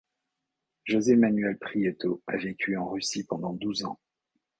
[0.83, 3.99] José Manuel Prieto a vécu en Russie pendant douze ans.